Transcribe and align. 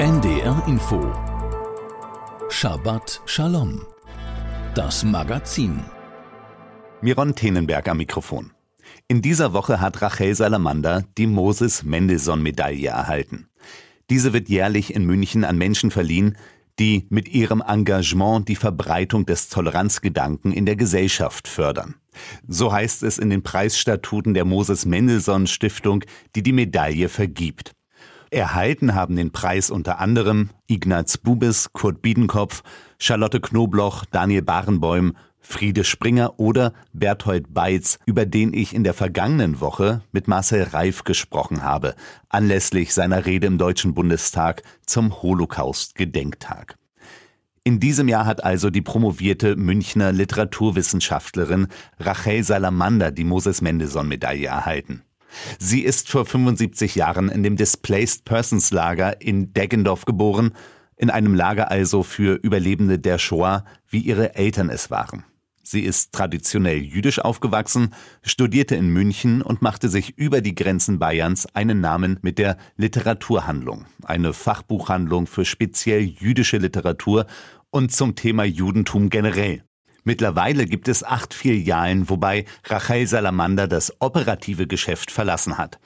NDR 0.00 0.62
Info 0.68 1.12
Shabbat 2.50 3.20
Shalom 3.26 3.84
Das 4.76 5.02
Magazin 5.02 5.82
Miron 7.00 7.34
Tenenberg 7.34 7.88
am 7.88 7.96
Mikrofon. 7.96 8.52
In 9.08 9.22
dieser 9.22 9.52
Woche 9.54 9.80
hat 9.80 10.00
Rachel 10.00 10.36
Salamander 10.36 11.02
die 11.18 11.26
Moses 11.26 11.82
Mendelssohn 11.82 12.40
Medaille 12.40 12.90
erhalten. 12.90 13.48
Diese 14.08 14.32
wird 14.32 14.48
jährlich 14.48 14.94
in 14.94 15.04
München 15.04 15.42
an 15.42 15.58
Menschen 15.58 15.90
verliehen, 15.90 16.38
die 16.78 17.08
mit 17.10 17.28
ihrem 17.28 17.60
Engagement 17.60 18.48
die 18.48 18.54
Verbreitung 18.54 19.26
des 19.26 19.48
Toleranzgedanken 19.48 20.52
in 20.52 20.64
der 20.64 20.76
Gesellschaft 20.76 21.48
fördern. 21.48 21.96
So 22.46 22.72
heißt 22.72 23.02
es 23.02 23.18
in 23.18 23.30
den 23.30 23.42
Preisstatuten 23.42 24.32
der 24.32 24.44
Moses 24.44 24.86
Mendelssohn 24.86 25.48
Stiftung, 25.48 26.04
die 26.36 26.44
die 26.44 26.52
Medaille 26.52 27.08
vergibt. 27.08 27.72
Erhalten 28.30 28.94
haben 28.94 29.16
den 29.16 29.32
Preis 29.32 29.70
unter 29.70 30.00
anderem 30.00 30.50
Ignaz 30.66 31.16
Bubis, 31.16 31.72
Kurt 31.72 32.02
Biedenkopf, 32.02 32.62
Charlotte 32.98 33.40
Knobloch, 33.40 34.04
Daniel 34.04 34.42
Barenbäum, 34.42 35.16
Friede 35.40 35.84
Springer 35.84 36.38
oder 36.38 36.74
Berthold 36.92 37.54
Beitz, 37.54 37.98
über 38.04 38.26
den 38.26 38.52
ich 38.52 38.74
in 38.74 38.84
der 38.84 38.92
vergangenen 38.92 39.60
Woche 39.60 40.02
mit 40.12 40.28
Marcel 40.28 40.64
Reif 40.64 41.04
gesprochen 41.04 41.62
habe, 41.62 41.94
anlässlich 42.28 42.92
seiner 42.92 43.24
Rede 43.24 43.46
im 43.46 43.56
Deutschen 43.56 43.94
Bundestag 43.94 44.62
zum 44.84 45.22
Holocaust-Gedenktag. 45.22 46.76
In 47.64 47.80
diesem 47.80 48.08
Jahr 48.08 48.26
hat 48.26 48.44
also 48.44 48.70
die 48.70 48.82
promovierte 48.82 49.56
Münchner 49.56 50.12
Literaturwissenschaftlerin 50.12 51.68
Rachel 51.98 52.42
Salamander 52.42 53.10
die 53.10 53.24
Moses 53.24 53.62
Mendelssohn-Medaille 53.62 54.48
erhalten. 54.48 55.02
Sie 55.58 55.82
ist 55.82 56.10
vor 56.10 56.24
75 56.24 56.94
Jahren 56.94 57.28
in 57.28 57.42
dem 57.42 57.56
Displaced 57.56 58.24
Persons 58.24 58.70
Lager 58.70 59.20
in 59.20 59.52
Deggendorf 59.52 60.04
geboren, 60.04 60.52
in 60.96 61.10
einem 61.10 61.34
Lager 61.34 61.70
also 61.70 62.02
für 62.02 62.34
Überlebende 62.34 62.98
der 62.98 63.18
Shoah, 63.18 63.64
wie 63.88 64.00
ihre 64.00 64.34
Eltern 64.34 64.70
es 64.70 64.90
waren. 64.90 65.24
Sie 65.70 65.82
ist 65.82 66.12
traditionell 66.12 66.78
jüdisch 66.78 67.18
aufgewachsen, 67.18 67.94
studierte 68.22 68.74
in 68.74 68.88
München 68.88 69.42
und 69.42 69.60
machte 69.60 69.90
sich 69.90 70.16
über 70.16 70.40
die 70.40 70.54
Grenzen 70.54 70.98
Bayerns 70.98 71.46
einen 71.54 71.82
Namen 71.82 72.18
mit 72.22 72.38
der 72.38 72.56
Literaturhandlung, 72.76 73.84
eine 74.02 74.32
Fachbuchhandlung 74.32 75.26
für 75.26 75.44
speziell 75.44 76.00
jüdische 76.00 76.56
Literatur 76.56 77.26
und 77.68 77.92
zum 77.92 78.14
Thema 78.14 78.44
Judentum 78.44 79.10
generell. 79.10 79.62
Mittlerweile 80.08 80.64
gibt 80.64 80.88
es 80.88 81.04
acht 81.04 81.34
Filialen, 81.34 82.08
wobei 82.08 82.46
Rachel 82.64 83.06
Salamander 83.06 83.68
das 83.68 83.92
operative 84.00 84.66
Geschäft 84.66 85.10
verlassen 85.10 85.58
hat. 85.58 85.78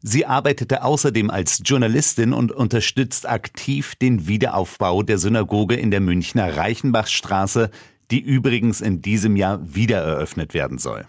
Sie 0.00 0.24
arbeitete 0.24 0.84
außerdem 0.84 1.30
als 1.30 1.62
Journalistin 1.64 2.32
und 2.32 2.52
unterstützt 2.52 3.28
aktiv 3.28 3.96
den 3.96 4.28
Wiederaufbau 4.28 5.02
der 5.02 5.18
Synagoge 5.18 5.74
in 5.74 5.90
der 5.90 5.98
Münchner 5.98 6.56
Reichenbachstraße, 6.56 7.72
die 8.12 8.20
übrigens 8.20 8.80
in 8.80 9.02
diesem 9.02 9.34
Jahr 9.34 9.58
wieder 9.74 9.98
eröffnet 9.98 10.54
werden 10.54 10.78
soll. 10.78 11.08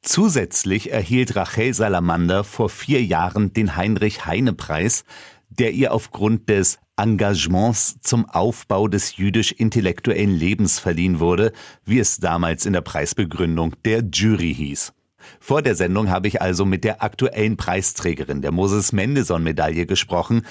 Zusätzlich 0.00 0.90
erhielt 0.90 1.36
Rachel 1.36 1.74
Salamander 1.74 2.44
vor 2.44 2.70
vier 2.70 3.04
Jahren 3.04 3.52
den 3.52 3.76
Heinrich-Heine-Preis, 3.76 5.04
der 5.50 5.72
ihr 5.72 5.92
aufgrund 5.92 6.48
des 6.48 6.78
Engagements 6.98 7.96
zum 8.00 8.28
Aufbau 8.28 8.88
des 8.88 9.16
jüdisch-intellektuellen 9.16 10.34
Lebens 10.34 10.78
verliehen 10.78 11.20
wurde, 11.20 11.52
wie 11.84 11.98
es 11.98 12.18
damals 12.18 12.66
in 12.66 12.72
der 12.72 12.80
Preisbegründung 12.80 13.74
der 13.84 14.02
Jury 14.12 14.54
hieß. 14.54 14.92
Vor 15.40 15.62
der 15.62 15.74
Sendung 15.74 16.10
habe 16.10 16.28
ich 16.28 16.42
also 16.42 16.64
mit 16.64 16.84
der 16.84 17.02
aktuellen 17.02 17.56
Preisträgerin 17.56 18.42
der 18.42 18.52
Moses 18.52 18.92
Mendelssohn-Medaille 18.92 19.86
gesprochen. 19.86 20.42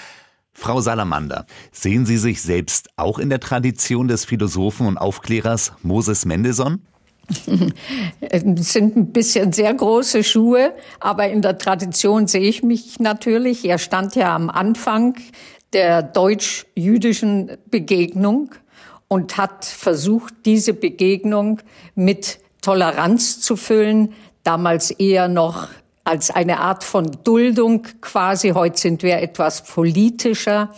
Frau 0.54 0.82
Salamander, 0.82 1.46
sehen 1.72 2.06
Sie 2.06 2.18
sich 2.18 2.42
selbst 2.42 2.90
auch 2.96 3.20
in 3.20 3.30
der 3.30 3.40
Tradition 3.40 4.08
des 4.08 4.26
Philosophen 4.26 4.88
und 4.88 4.98
Aufklärers 4.98 5.74
Moses 5.84 6.26
Mendelssohn? 6.26 6.82
Es 8.22 8.44
sind 8.74 8.96
ein 8.96 9.12
bisschen 9.12 9.52
sehr 9.52 9.74
große 9.74 10.24
Schuhe, 10.24 10.74
aber 11.00 11.30
in 11.30 11.42
der 11.42 11.58
Tradition 11.58 12.28
sehe 12.28 12.42
ich 12.42 12.64
mich 12.64 13.00
natürlich. 13.00 13.66
Er 13.66 13.78
stand 13.78 14.16
ja 14.16 14.34
am 14.34 14.50
Anfang 14.50 15.16
der 15.74 16.02
deutsch-jüdischen 16.02 17.58
Begegnung 17.70 18.52
und 19.08 19.38
hat 19.38 19.66
versucht, 19.66 20.34
diese 20.46 20.74
Begegnung 20.74 21.62
mit 21.96 22.40
Toleranz 22.62 23.40
zu 23.42 23.56
füllen, 23.56 24.14
damals 24.44 24.92
eher 24.92 25.28
noch 25.28 25.70
als 26.04 26.32
eine 26.32 26.60
Art 26.60 26.84
von 26.84 27.18
Duldung 27.24 27.84
quasi. 28.02 28.50
Heute 28.50 28.80
sind 28.80 29.04
wir 29.04 29.18
etwas 29.22 29.64
politischer. 29.66 30.74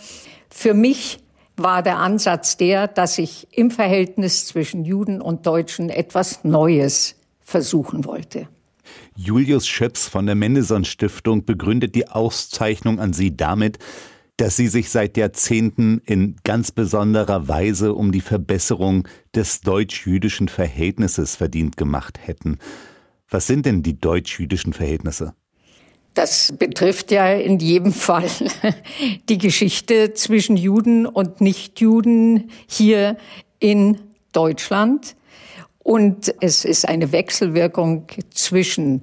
Für 0.48 0.74
mich 0.74 1.20
war 1.56 1.82
der 1.82 1.98
Ansatz 1.98 2.56
der, 2.56 2.88
dass 2.88 3.18
ich 3.18 3.46
im 3.52 3.70
Verhältnis 3.70 4.46
zwischen 4.46 4.84
Juden 4.84 5.20
und 5.20 5.46
Deutschen 5.46 5.88
etwas 5.88 6.42
Neues 6.42 7.16
versuchen 7.40 8.04
wollte. 8.04 8.48
Julius 9.16 9.66
Schöps 9.68 10.08
von 10.08 10.26
der 10.26 10.34
Mendelssohn 10.34 10.84
Stiftung 10.84 11.44
begründet 11.44 11.94
die 11.94 12.08
Auszeichnung 12.08 12.98
an 12.98 13.12
Sie 13.12 13.36
damit, 13.36 13.78
dass 14.40 14.56
Sie 14.56 14.68
sich 14.68 14.88
seit 14.88 15.18
Jahrzehnten 15.18 16.00
in 16.06 16.36
ganz 16.44 16.70
besonderer 16.70 17.46
Weise 17.46 17.92
um 17.92 18.10
die 18.10 18.22
Verbesserung 18.22 19.06
des 19.34 19.60
deutsch-jüdischen 19.60 20.48
Verhältnisses 20.48 21.36
verdient 21.36 21.76
gemacht 21.76 22.18
hätten. 22.26 22.58
Was 23.28 23.46
sind 23.46 23.66
denn 23.66 23.82
die 23.82 24.00
deutsch-jüdischen 24.00 24.72
Verhältnisse? 24.72 25.34
Das 26.14 26.54
betrifft 26.58 27.10
ja 27.10 27.34
in 27.34 27.58
jedem 27.58 27.92
Fall 27.92 28.30
die 29.28 29.36
Geschichte 29.36 30.14
zwischen 30.14 30.56
Juden 30.56 31.04
und 31.04 31.42
Nichtjuden 31.42 32.50
hier 32.66 33.18
in 33.58 34.00
Deutschland. 34.32 35.16
Und 35.80 36.34
es 36.40 36.64
ist 36.64 36.88
eine 36.88 37.12
Wechselwirkung 37.12 38.06
zwischen 38.30 39.02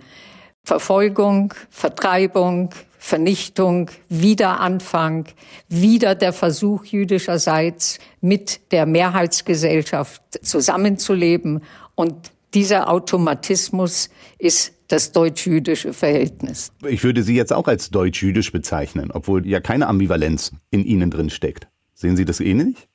Verfolgung, 0.67 1.53
Vertreibung, 1.69 2.71
Vernichtung, 2.99 3.89
Wiederanfang, 4.09 5.27
wieder 5.69 6.13
der 6.13 6.33
Versuch 6.33 6.83
jüdischerseits 6.83 7.99
mit 8.19 8.73
der 8.73 8.85
Mehrheitsgesellschaft 8.85 10.21
zusammenzuleben. 10.41 11.63
Und 11.95 12.33
dieser 12.53 12.89
Automatismus 12.89 14.09
ist 14.39 14.73
das 14.89 15.13
deutsch-jüdische 15.13 15.93
Verhältnis. 15.93 16.73
Ich 16.85 17.01
würde 17.01 17.23
Sie 17.23 17.35
jetzt 17.35 17.53
auch 17.53 17.69
als 17.69 17.89
deutsch-jüdisch 17.89 18.51
bezeichnen, 18.51 19.11
obwohl 19.13 19.47
ja 19.47 19.61
keine 19.61 19.87
Ambivalenz 19.87 20.51
in 20.69 20.83
Ihnen 20.83 21.09
drin 21.09 21.29
steckt. 21.29 21.69
Sehen 21.93 22.17
Sie 22.17 22.25
das 22.25 22.41
ähnlich? 22.41 22.89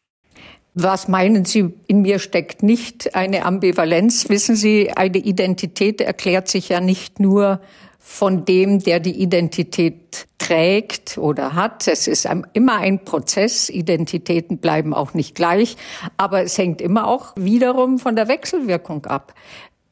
Was 0.74 1.06
meinen 1.06 1.44
Sie, 1.44 1.74
in 1.86 2.00
mir 2.00 2.18
steckt 2.18 2.62
nicht 2.62 3.14
eine 3.14 3.44
Ambivalenz? 3.44 4.30
Wissen 4.30 4.56
Sie, 4.56 4.90
eine 4.90 5.18
Identität 5.18 6.00
erklärt 6.00 6.48
sich 6.48 6.70
ja 6.70 6.80
nicht 6.80 7.20
nur 7.20 7.60
von 7.98 8.44
dem, 8.44 8.78
der 8.78 8.98
die 8.98 9.22
Identität 9.22 10.26
trägt 10.38 11.18
oder 11.18 11.54
hat. 11.54 11.86
Es 11.88 12.08
ist 12.08 12.26
immer 12.52 12.76
ein 12.76 13.04
Prozess. 13.04 13.68
Identitäten 13.68 14.58
bleiben 14.58 14.92
auch 14.92 15.14
nicht 15.14 15.34
gleich. 15.34 15.76
Aber 16.16 16.42
es 16.42 16.56
hängt 16.58 16.80
immer 16.80 17.06
auch 17.06 17.34
wiederum 17.36 17.98
von 17.98 18.16
der 18.16 18.28
Wechselwirkung 18.28 19.06
ab. 19.06 19.34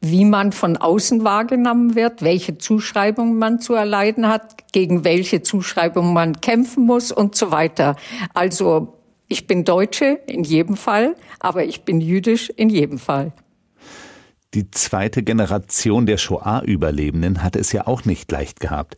Wie 0.01 0.25
man 0.25 0.51
von 0.53 0.79
außen 0.79 1.25
wahrgenommen 1.25 1.95
wird, 1.95 2.23
welche 2.23 2.57
Zuschreibungen 2.57 3.39
man 3.39 3.61
zu 3.61 3.75
erleiden 3.75 4.29
hat, 4.29 4.73
gegen 4.73 5.05
welche 5.05 5.43
Zuschreibungen 5.43 6.15
man 6.15 6.41
kämpfen 6.41 6.87
muss 6.87 7.13
und 7.13 7.37
so 7.37 7.51
weiter. 7.51 7.97
Also 8.33 9.00
ich 9.31 9.47
bin 9.47 9.65
Deutsche 9.65 10.21
in 10.27 10.45
jedem 10.45 10.77
Fall, 10.77 11.15
aber 11.39 11.65
ich 11.65 11.85
bin 11.85 12.01
jüdisch 12.01 12.51
in 12.51 12.69
jedem 12.69 12.99
Fall. 12.99 13.33
Die 14.53 14.71
zweite 14.73 15.23
Generation 15.23 16.05
der 16.05 16.19
Shoah-Überlebenden 16.19 17.43
hatte 17.43 17.61
es 17.61 17.71
ja 17.71 17.87
auch 17.87 18.05
nicht 18.05 18.31
leicht 18.33 18.59
gehabt. 18.59 18.97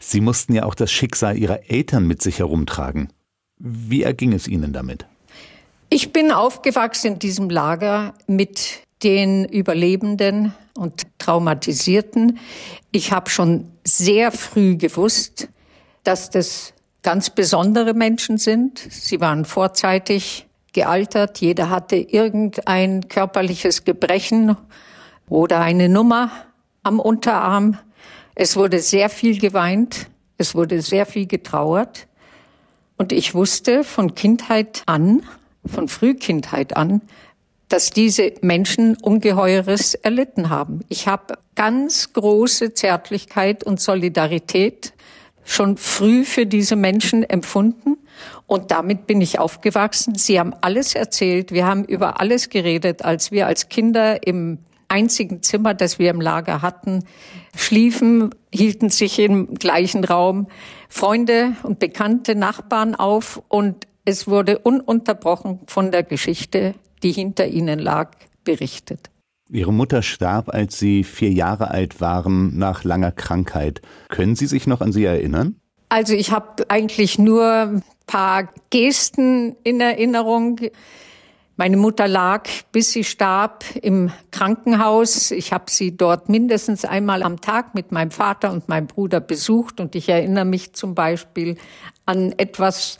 Sie 0.00 0.22
mussten 0.22 0.54
ja 0.54 0.64
auch 0.64 0.74
das 0.74 0.90
Schicksal 0.90 1.36
ihrer 1.36 1.70
Eltern 1.70 2.06
mit 2.06 2.22
sich 2.22 2.38
herumtragen. 2.38 3.12
Wie 3.58 4.02
erging 4.02 4.32
es 4.32 4.48
Ihnen 4.48 4.72
damit? 4.72 5.06
Ich 5.90 6.12
bin 6.12 6.32
aufgewachsen 6.32 7.12
in 7.12 7.18
diesem 7.18 7.50
Lager 7.50 8.14
mit 8.26 8.80
den 9.02 9.44
Überlebenden 9.44 10.54
und 10.74 11.06
Traumatisierten. 11.18 12.38
Ich 12.92 13.12
habe 13.12 13.28
schon 13.28 13.70
sehr 13.84 14.32
früh 14.32 14.76
gewusst, 14.76 15.48
dass 16.02 16.30
das 16.30 16.72
ganz 17.06 17.30
besondere 17.30 17.94
Menschen 17.94 18.36
sind. 18.36 18.80
Sie 18.80 19.20
waren 19.20 19.44
vorzeitig 19.44 20.48
gealtert. 20.72 21.40
Jeder 21.40 21.70
hatte 21.70 21.94
irgendein 21.94 23.06
körperliches 23.06 23.84
Gebrechen 23.84 24.56
oder 25.28 25.60
eine 25.60 25.88
Nummer 25.88 26.32
am 26.82 26.98
Unterarm. 26.98 27.78
Es 28.34 28.56
wurde 28.56 28.80
sehr 28.80 29.08
viel 29.08 29.38
geweint, 29.38 30.08
es 30.36 30.56
wurde 30.56 30.82
sehr 30.82 31.06
viel 31.06 31.26
getrauert. 31.26 32.08
Und 32.96 33.12
ich 33.12 33.36
wusste 33.36 33.84
von 33.84 34.16
Kindheit 34.16 34.82
an, 34.86 35.22
von 35.64 35.86
Frühkindheit 35.86 36.76
an, 36.76 37.02
dass 37.68 37.90
diese 37.90 38.32
Menschen 38.40 38.96
Ungeheures 38.96 39.94
erlitten 39.94 40.50
haben. 40.50 40.80
Ich 40.88 41.06
habe 41.06 41.38
ganz 41.54 42.12
große 42.14 42.74
Zärtlichkeit 42.74 43.62
und 43.62 43.80
Solidarität 43.80 44.92
schon 45.46 45.76
früh 45.76 46.24
für 46.24 46.44
diese 46.44 46.76
Menschen 46.76 47.22
empfunden 47.22 47.96
und 48.46 48.70
damit 48.70 49.06
bin 49.06 49.20
ich 49.20 49.38
aufgewachsen. 49.38 50.16
Sie 50.16 50.38
haben 50.38 50.52
alles 50.60 50.94
erzählt, 50.94 51.52
wir 51.52 51.66
haben 51.66 51.84
über 51.84 52.20
alles 52.20 52.50
geredet, 52.50 53.04
als 53.04 53.30
wir 53.30 53.46
als 53.46 53.68
Kinder 53.68 54.26
im 54.26 54.58
einzigen 54.88 55.42
Zimmer, 55.42 55.74
das 55.74 55.98
wir 55.98 56.10
im 56.10 56.20
Lager 56.20 56.62
hatten, 56.62 57.04
schliefen, 57.56 58.34
hielten 58.52 58.90
sich 58.90 59.18
im 59.18 59.54
gleichen 59.54 60.04
Raum 60.04 60.48
Freunde 60.88 61.56
und 61.62 61.78
bekannte 61.78 62.34
Nachbarn 62.34 62.94
auf 62.94 63.42
und 63.48 63.86
es 64.04 64.28
wurde 64.28 64.58
ununterbrochen 64.58 65.60
von 65.66 65.90
der 65.90 66.04
Geschichte, 66.04 66.74
die 67.02 67.12
hinter 67.12 67.48
ihnen 67.48 67.80
lag, 67.80 68.12
berichtet. 68.44 69.10
Ihre 69.50 69.72
Mutter 69.72 70.02
starb, 70.02 70.48
als 70.48 70.78
Sie 70.78 71.04
vier 71.04 71.30
Jahre 71.30 71.70
alt 71.70 72.00
waren, 72.00 72.58
nach 72.58 72.84
langer 72.84 73.12
Krankheit. 73.12 73.80
Können 74.08 74.34
Sie 74.34 74.46
sich 74.46 74.66
noch 74.66 74.80
an 74.80 74.92
sie 74.92 75.04
erinnern? 75.04 75.56
Also 75.88 76.14
ich 76.14 76.32
habe 76.32 76.68
eigentlich 76.68 77.18
nur 77.18 77.44
ein 77.44 77.82
paar 78.06 78.48
Gesten 78.70 79.56
in 79.62 79.80
Erinnerung. 79.80 80.60
Meine 81.56 81.76
Mutter 81.76 82.06
lag, 82.08 82.48
bis 82.72 82.92
sie 82.92 83.04
starb, 83.04 83.64
im 83.80 84.10
Krankenhaus. 84.30 85.30
Ich 85.30 85.52
habe 85.52 85.70
sie 85.70 85.96
dort 85.96 86.28
mindestens 86.28 86.84
einmal 86.84 87.22
am 87.22 87.40
Tag 87.40 87.74
mit 87.74 87.92
meinem 87.92 88.10
Vater 88.10 88.52
und 88.52 88.68
meinem 88.68 88.88
Bruder 88.88 89.20
besucht. 89.20 89.80
Und 89.80 89.94
ich 89.94 90.08
erinnere 90.08 90.44
mich 90.44 90.74
zum 90.74 90.94
Beispiel 90.94 91.56
an 92.04 92.32
etwas, 92.36 92.98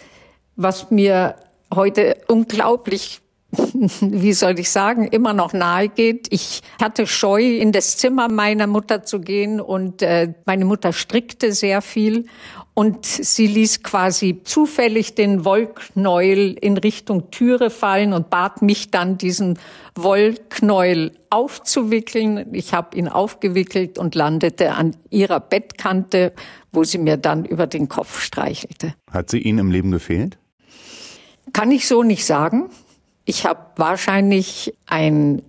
was 0.55 0.91
mir 0.91 1.37
heute 1.75 2.17
unglaublich 2.29 3.21
wie 4.00 4.32
soll 4.32 4.58
ich 4.58 4.70
sagen, 4.70 5.06
immer 5.06 5.32
noch 5.32 5.53
nahe 5.53 5.88
geht. 5.88 6.29
Ich 6.31 6.62
hatte 6.81 7.06
Scheu, 7.06 7.43
in 7.43 7.73
das 7.73 7.97
Zimmer 7.97 8.29
meiner 8.31 8.67
Mutter 8.67 9.03
zu 9.03 9.20
gehen 9.20 9.61
und 9.61 10.03
äh, 10.03 10.35
meine 10.44 10.64
Mutter 10.64 10.93
strickte 10.93 11.53
sehr 11.53 11.82
viel 11.82 12.26
und 12.79 13.06
sie 13.06 13.47
ließ 13.47 13.82
quasi 13.82 14.43
zufällig 14.44 15.14
den 15.14 15.47
Wollknäuel 15.47 16.53
in 16.61 16.76
Richtung 16.76 17.31
Türe 17.31 17.70
fallen 17.70 18.12
und 18.12 18.29
bat 18.29 18.61
mich 18.61 18.91
dann, 18.91 19.17
diesen 19.17 19.59
Wollknäuel 19.94 21.12
aufzuwickeln. 21.31 22.52
Ich 22.52 22.75
habe 22.75 22.94
ihn 22.97 23.09
aufgewickelt 23.09 23.99
und 23.99 24.14
landete 24.14 24.73
an 24.73 24.94
ihrer 25.09 25.41
Bettkante, 25.41 26.35
wo 26.70 26.85
sie 26.85 26.99
mir 26.99 27.17
dann 27.17 27.47
über 27.47 27.67
den 27.67 27.88
Kopf 27.88 28.20
streichelte. 28.20 28.94
Hat 29.11 29.31
sie 29.31 29.38
Ihnen 29.38 29.61
im 29.61 29.70
Leben 29.70 29.91
gefehlt? 29.91 30.37
Kann 31.55 31.70
ich 31.70 31.87
so 31.88 32.02
nicht 32.02 32.26
sagen. 32.26 32.69
Ich 33.28 33.44
habe 33.44 33.61
wahrscheinlich 33.75 34.73
ein 34.87 35.43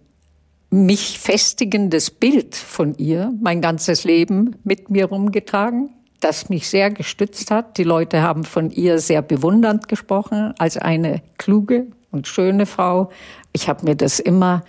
mich 0.72 1.20
festigendes 1.20 2.10
Bild 2.10 2.56
von 2.56 2.96
ihr 2.96 3.32
mein 3.40 3.62
ganzes 3.62 4.04
Leben 4.04 4.56
mit 4.64 4.90
mir 4.90 5.06
rumgetragen, 5.06 5.92
das 6.20 6.50
mich 6.50 6.68
sehr 6.68 6.90
gestützt 6.90 7.52
hat. 7.52 7.78
Die 7.78 7.84
Leute 7.84 8.24
haben 8.24 8.46
von 8.46 8.72
ihr 8.72 8.98
sehr 8.98 9.22
bewundernd 9.22 9.88
gesprochen 9.88 10.56
als 10.58 10.78
eine 10.78 11.22
kluge 11.38 11.86
und 12.10 12.28
schöne 12.28 12.66
Frau. 12.66 13.12
Ich 13.54 13.70
habe 13.70 13.86
mir 13.86 13.96
das 13.96 14.20
immer 14.20 14.64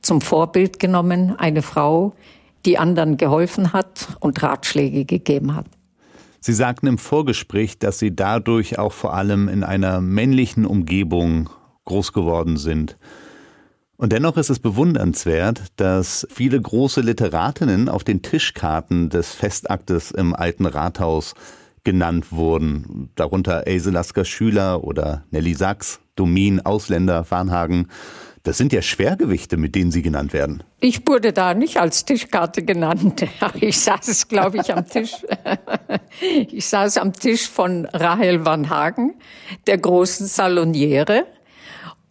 zum 0.00 0.20
Vorbild 0.20 0.78
genommen, 0.78 1.34
eine 1.36 1.62
Frau, 1.62 2.14
die 2.64 2.78
anderen 2.78 3.16
geholfen 3.16 3.72
hat 3.72 4.16
und 4.20 4.40
Ratschläge 4.40 5.04
gegeben 5.04 5.56
hat. 5.56 5.66
Sie 6.38 6.52
sagten 6.52 6.86
im 6.86 6.98
Vorgespräch, 6.98 7.80
dass 7.80 7.98
Sie 7.98 8.14
dadurch 8.14 8.78
auch 8.78 8.92
vor 8.92 9.14
allem 9.14 9.48
in 9.48 9.64
einer 9.64 10.00
männlichen 10.00 10.64
Umgebung 10.64 11.50
groß 11.84 12.12
geworden 12.12 12.56
sind. 12.56 12.96
Und 13.96 14.12
dennoch 14.12 14.36
ist 14.36 14.50
es 14.50 14.58
bewundernswert, 14.58 15.62
dass 15.76 16.26
viele 16.28 16.60
große 16.60 17.02
Literatinnen 17.02 17.88
auf 17.88 18.02
den 18.02 18.22
Tischkarten 18.22 19.10
des 19.10 19.32
Festaktes 19.32 20.10
im 20.10 20.34
alten 20.34 20.66
Rathaus 20.66 21.34
genannt 21.84 22.32
wurden, 22.32 23.10
darunter 23.14 23.66
Else 23.66 23.90
Lasker 23.90 24.24
Schüler 24.24 24.84
oder 24.84 25.24
Nelly 25.30 25.54
Sachs, 25.54 26.00
Domin, 26.16 26.60
Ausländer, 26.60 27.24
Farnhagen. 27.24 27.88
Das 28.44 28.58
sind 28.58 28.72
ja 28.72 28.82
Schwergewichte, 28.82 29.56
mit 29.56 29.76
denen 29.76 29.92
Sie 29.92 30.02
genannt 30.02 30.32
werden. 30.32 30.64
Ich 30.80 31.06
wurde 31.06 31.32
da 31.32 31.54
nicht 31.54 31.76
als 31.76 32.04
Tischkarte 32.04 32.64
genannt. 32.64 33.24
Ich 33.60 33.78
saß, 33.80 34.26
glaube 34.26 34.58
ich, 34.58 34.74
am 34.74 34.86
Tisch. 34.86 35.12
Ich 36.20 36.66
saß 36.66 36.98
am 36.98 37.12
Tisch 37.12 37.48
von 37.48 37.86
Rahel 37.86 38.44
Van 38.44 38.68
Hagen, 38.68 39.14
der 39.66 39.78
großen 39.78 40.26
Saloniere 40.26 41.24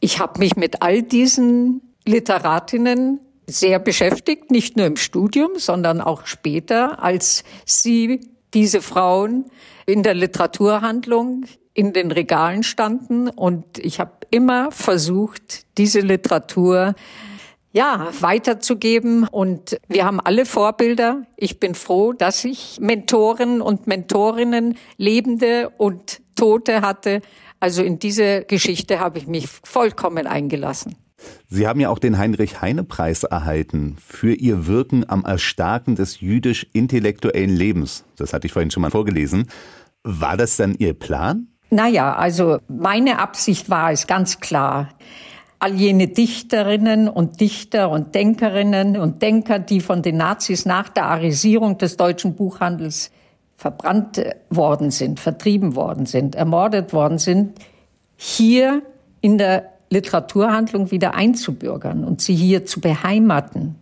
ich 0.02 0.20
habe 0.20 0.40
mich 0.40 0.58
mit 0.58 0.82
all 0.82 1.04
diesen 1.04 1.82
Literatinnen 2.06 3.20
sehr 3.48 3.80
beschäftigt, 3.80 4.52
nicht 4.52 4.76
nur 4.76 4.88
im 4.88 4.98
Studium, 4.98 5.52
sondern 5.58 6.02
auch 6.02 6.26
später, 6.26 7.02
als 7.02 7.44
sie, 7.66 8.28
diese 8.54 8.82
Frauen, 8.82 9.46
in 9.86 10.04
der 10.04 10.14
Literaturhandlung 10.14 11.46
in 11.74 11.94
den 11.94 12.12
Regalen 12.12 12.64
standen. 12.64 13.30
Und 13.30 13.78
ich 13.78 14.00
habe 14.00 14.12
immer 14.30 14.72
versucht, 14.72 15.78
diese 15.78 16.02
Literatur 16.02 16.96
ja, 17.72 18.10
weiterzugeben. 18.20 19.28
Und 19.28 19.78
wir 19.88 20.06
haben 20.06 20.20
alle 20.20 20.46
Vorbilder. 20.46 21.24
Ich 21.38 21.60
bin 21.60 21.76
froh, 21.76 22.12
dass 22.14 22.44
ich 22.44 22.80
Mentoren 22.82 23.62
und 23.62 23.88
Mentorinnen, 23.88 24.78
Lebende 24.98 25.70
und 25.78 26.22
Tote 26.36 26.82
hatte. 26.82 27.22
Also 27.62 27.84
in 27.84 28.00
diese 28.00 28.44
Geschichte 28.44 29.00
habe 29.00 29.20
ich 29.20 29.28
mich 29.28 29.48
vollkommen 29.48 30.26
eingelassen. 30.26 30.96
Sie 31.48 31.68
haben 31.68 31.80
ja 31.80 31.90
auch 31.90 32.00
den 32.00 32.18
Heinrich-Heine-Preis 32.18 33.24
erhalten 33.24 33.98
für 34.04 34.34
Ihr 34.34 34.66
Wirken 34.66 35.08
am 35.08 35.24
Erstarken 35.24 35.96
des 35.96 36.22
jüdisch-intellektuellen 36.22 37.56
Lebens. 37.56 38.04
Das 38.18 38.34
hatte 38.34 38.48
ich 38.48 38.54
vorhin 38.54 38.72
schon 38.72 38.82
mal 38.82 38.90
vorgelesen. 38.90 39.48
War 40.04 40.38
das 40.38 40.58
dann 40.58 40.74
Ihr 40.74 40.96
Plan? 40.96 41.50
Naja, 41.70 42.16
also 42.16 42.58
meine 42.68 43.20
Absicht 43.20 43.70
war 43.70 43.92
es 43.92 44.08
ganz 44.08 44.40
klar. 44.40 44.90
All 45.60 45.76
jene 45.76 46.08
Dichterinnen 46.08 47.08
und 47.08 47.40
Dichter 47.40 47.92
und 47.92 48.16
Denkerinnen 48.16 48.98
und 48.98 49.22
Denker, 49.22 49.60
die 49.60 49.82
von 49.82 50.02
den 50.02 50.18
Nazis 50.18 50.66
nach 50.66 50.90
der 50.90 51.06
Arisierung 51.06 51.78
des 51.78 51.96
deutschen 51.96 52.34
Buchhandels 52.34 53.12
verbrannt 53.62 54.20
worden 54.50 54.90
sind, 54.90 55.20
vertrieben 55.20 55.76
worden 55.76 56.08
sind, 56.08 56.34
ermordet 56.34 56.94
worden 56.94 57.20
sind, 57.20 57.60
hier 58.18 58.82
in 59.22 59.38
der 59.38 59.70
Literaturhandlung 59.92 60.90
wieder 60.90 61.14
einzubürgern 61.14 62.04
und 62.04 62.22
sie 62.22 62.34
hier 62.34 62.66
zu 62.66 62.82
beheimaten. 62.82 63.76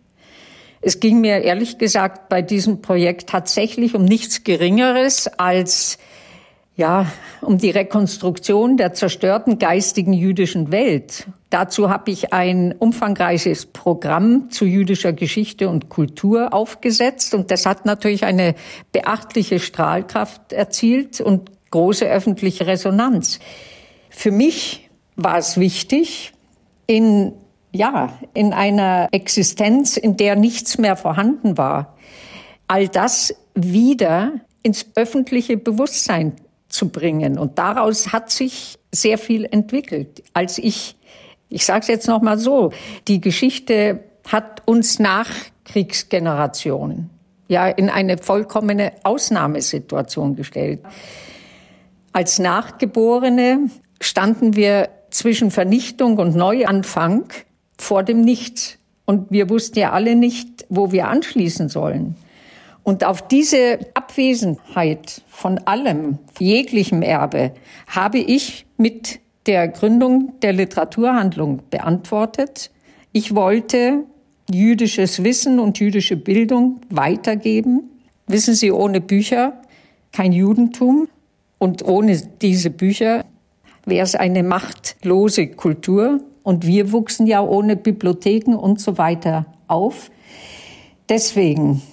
Es 0.81 0.99
ging 0.99 1.21
mir 1.21 1.43
ehrlich 1.43 1.77
gesagt 1.77 2.27
bei 2.27 2.41
diesem 2.41 2.81
Projekt 2.81 3.29
tatsächlich 3.29 3.95
um 3.95 4.03
nichts 4.03 4.43
Geringeres 4.43 5.27
als 5.39 5.97
ja, 6.79 7.07
um 7.41 7.57
die 7.57 7.71
Rekonstruktion 7.71 8.77
der 8.77 8.93
zerstörten 8.93 9.59
geistigen 9.59 10.13
jüdischen 10.13 10.71
Welt. 10.71 11.27
Dazu 11.49 11.89
habe 11.89 12.09
ich 12.09 12.31
ein 12.31 12.71
umfangreiches 12.71 13.65
Programm 13.65 14.49
zu 14.49 14.63
jüdischer 14.63 15.11
Geschichte 15.11 15.67
und 15.67 15.89
Kultur 15.89 16.53
aufgesetzt 16.53 17.33
und 17.33 17.51
das 17.51 17.65
hat 17.65 17.85
natürlich 17.85 18.23
eine 18.23 18.55
beachtliche 18.93 19.59
Strahlkraft 19.59 20.53
erzielt 20.53 21.19
und 21.19 21.51
große 21.69 22.05
öffentliche 22.05 22.65
Resonanz. 22.65 23.41
Für 24.09 24.31
mich 24.31 24.89
war 25.17 25.37
es 25.37 25.59
wichtig, 25.59 26.31
in, 26.87 27.33
ja, 27.73 28.17
in 28.33 28.53
einer 28.53 29.09
Existenz, 29.11 29.97
in 29.97 30.15
der 30.15 30.37
nichts 30.37 30.77
mehr 30.77 30.95
vorhanden 30.95 31.57
war, 31.57 31.97
all 32.69 32.87
das 32.87 33.35
wieder 33.53 34.31
ins 34.63 34.85
öffentliche 34.95 35.57
Bewusstsein 35.57 36.35
zu 36.69 36.87
bringen. 36.89 37.37
Und 37.37 37.59
daraus 37.59 38.13
hat 38.13 38.31
sich 38.31 38.79
sehr 38.91 39.17
viel 39.17 39.43
entwickelt. 39.45 40.23
Als 40.33 40.57
ich, 40.57 40.95
ich 41.49 41.65
sage 41.65 41.81
es 41.81 41.87
jetzt 41.87 42.07
noch 42.07 42.21
mal 42.21 42.37
so, 42.37 42.71
die 43.07 43.19
Geschichte 43.19 44.05
hat 44.27 44.61
uns 44.65 44.99
Nachkriegsgenerationen 44.99 47.09
ja 47.49 47.67
in 47.67 47.89
eine 47.89 48.17
vollkommene 48.17 48.93
Ausnahmesituation 49.03 50.35
gestellt. 50.35 50.79
Als 52.13 52.39
Nachgeborene 52.39 53.69
standen 53.99 54.55
wir 54.55 54.89
zwischen 55.09 55.51
Vernichtung 55.51 56.17
und 56.17 56.35
Neuanfang 56.35 57.25
vor 57.77 58.03
dem 58.03 58.21
Nichts. 58.21 58.77
Und 59.05 59.31
wir 59.31 59.49
wussten 59.49 59.79
ja 59.79 59.91
alle 59.91 60.15
nicht, 60.15 60.65
wo 60.69 60.91
wir 60.91 61.07
anschließen 61.07 61.69
sollen. 61.69 62.15
Und 62.89 63.03
auf 63.03 63.21
diese 63.27 63.77
Abwesenheit 63.93 65.21
von 65.27 65.59
allem, 65.59 66.17
jeglichem 66.39 67.03
Erbe, 67.03 67.51
habe 67.85 68.17
ich 68.17 68.65
mit 68.77 69.19
der 69.45 69.67
Gründung 69.67 70.33
der 70.41 70.53
Literaturhandlung 70.53 71.61
beantwortet. 71.69 72.71
Ich 73.11 73.35
wollte 73.35 74.05
jüdisches 74.51 75.23
Wissen 75.23 75.59
und 75.59 75.77
jüdische 75.77 76.17
Bildung 76.17 76.81
weitergeben. 76.89 77.91
Wissen 78.25 78.55
Sie, 78.55 78.71
ohne 78.71 79.01
Bücher 79.01 79.61
kein 80.11 80.33
Judentum 80.33 81.07
und 81.59 81.85
ohne 81.85 82.19
diese 82.41 82.71
Bücher 82.71 83.23
wäre 83.85 84.03
es 84.03 84.15
eine 84.15 84.41
machtlose 84.41 85.45
Kultur. 85.45 86.21
Und 86.41 86.65
wir 86.65 86.91
wuchsen 86.91 87.27
ja 87.27 87.43
ohne 87.43 87.75
Bibliotheken 87.75 88.55
und 88.55 88.81
so 88.81 88.97
weiter 88.97 89.45
auf. 89.67 90.09
Deswegen 91.07 91.83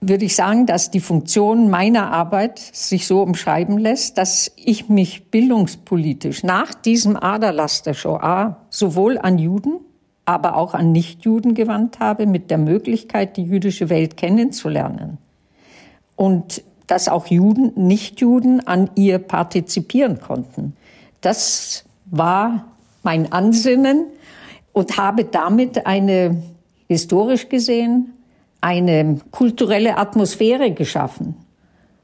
würde 0.00 0.26
ich 0.26 0.36
sagen, 0.36 0.66
dass 0.66 0.90
die 0.90 1.00
Funktion 1.00 1.70
meiner 1.70 2.12
Arbeit 2.12 2.58
sich 2.58 3.06
so 3.06 3.22
umschreiben 3.22 3.78
lässt, 3.78 4.18
dass 4.18 4.52
ich 4.56 4.88
mich 4.88 5.30
bildungspolitisch 5.30 6.42
nach 6.42 6.74
diesem 6.74 7.16
Aderlass 7.16 7.82
der 7.82 7.94
Shoah 7.94 8.56
sowohl 8.68 9.18
an 9.18 9.38
Juden, 9.38 9.80
aber 10.24 10.56
auch 10.56 10.74
an 10.74 10.92
Nichtjuden 10.92 11.54
gewandt 11.54 11.98
habe, 12.00 12.26
mit 12.26 12.50
der 12.50 12.58
Möglichkeit, 12.58 13.36
die 13.36 13.44
jüdische 13.44 13.88
Welt 13.88 14.16
kennenzulernen. 14.16 15.18
Und 16.14 16.62
dass 16.86 17.08
auch 17.08 17.26
Juden, 17.26 17.72
Nichtjuden 17.74 18.66
an 18.66 18.90
ihr 18.94 19.18
partizipieren 19.18 20.20
konnten. 20.20 20.76
Das 21.20 21.84
war 22.06 22.66
mein 23.02 23.32
Ansinnen 23.32 24.06
und 24.72 24.96
habe 24.96 25.24
damit 25.24 25.86
eine, 25.86 26.42
historisch 26.88 27.48
gesehen, 27.48 28.12
eine 28.60 29.18
kulturelle 29.30 29.96
Atmosphäre 29.98 30.72
geschaffen, 30.72 31.36